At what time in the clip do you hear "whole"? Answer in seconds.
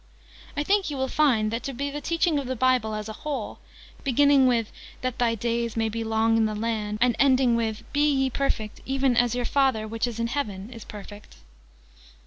3.21-3.59